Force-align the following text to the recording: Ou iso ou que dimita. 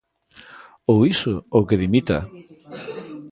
Ou 0.91 0.99
iso 1.13 1.33
ou 1.55 1.61
que 1.67 1.79
dimita. 1.83 2.17